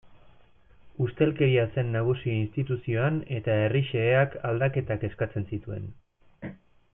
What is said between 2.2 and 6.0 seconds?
instituzioan eta herri xeheak aldaketak eskatzen zituen.